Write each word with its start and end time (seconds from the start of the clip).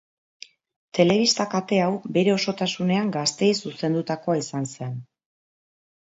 Telebista 0.99 1.45
kate 1.49 1.77
hau 1.81 1.89
bere 2.15 2.31
osotasunean 2.35 3.11
gazteei 3.17 3.51
zuzendutakoa 3.67 4.39
izan 4.45 4.65
zen. 4.77 4.97